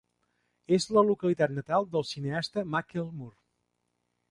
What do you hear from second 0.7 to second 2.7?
És la localitat natal del cineasta